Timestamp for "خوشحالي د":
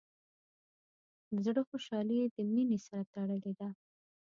1.69-2.37